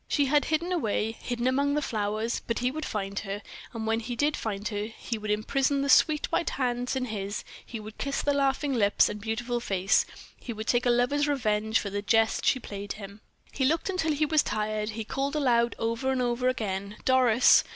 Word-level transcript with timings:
She 0.07 0.25
had 0.25 0.45
hidden 0.45 0.71
away 0.71 1.11
hidden 1.11 1.45
among 1.45 1.75
the 1.75 1.79
flowers; 1.83 2.41
but 2.47 2.57
he 2.57 2.71
would 2.71 2.85
find 2.87 3.19
her, 3.19 3.43
and 3.71 3.85
when 3.85 3.99
he 3.99 4.15
did 4.15 4.35
find 4.35 4.67
her, 4.69 4.85
he 4.85 5.19
would 5.19 5.29
imprison 5.29 5.83
the 5.83 5.89
sweet, 5.89 6.31
white 6.31 6.49
hands 6.49 6.95
in 6.95 7.05
his 7.05 7.43
he 7.63 7.79
would 7.79 7.99
kiss 7.99 8.23
the 8.23 8.33
laughing 8.33 8.73
lips 8.73 9.09
and 9.09 9.21
beautiful 9.21 9.59
face 9.59 10.07
he 10.39 10.53
would 10.53 10.65
take 10.65 10.87
a 10.87 10.89
lover's 10.89 11.27
revenge 11.27 11.77
for 11.77 11.91
the 11.91 12.01
jest 12.01 12.45
she 12.47 12.55
had 12.55 12.63
played 12.63 12.93
him. 12.93 13.21
He 13.51 13.63
looked 13.63 13.91
until 13.91 14.13
he 14.13 14.25
was 14.25 14.41
tired; 14.41 14.89
he 14.97 15.03
called 15.03 15.35
aloud, 15.35 15.75
over 15.77 16.09
and 16.11 16.19
over 16.19 16.47
again, 16.49 16.97
"Doris!" 17.05 17.63